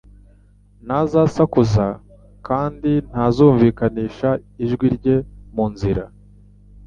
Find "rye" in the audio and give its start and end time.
4.95-5.15